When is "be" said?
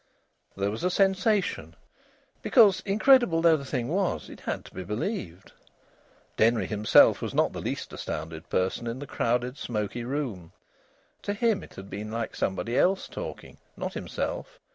4.73-4.83